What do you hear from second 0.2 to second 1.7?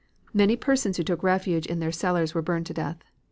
Many persons who took refuge